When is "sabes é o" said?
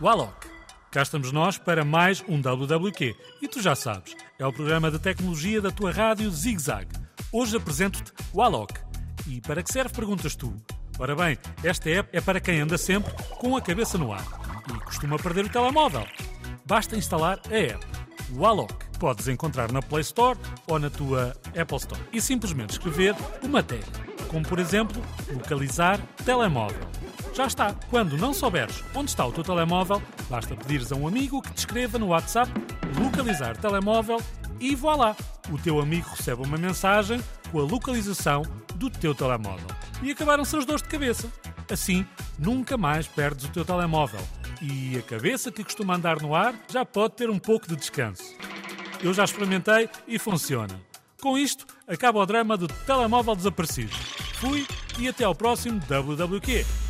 3.74-4.52